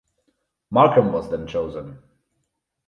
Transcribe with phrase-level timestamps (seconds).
[0.71, 1.99] Markham was then chosen.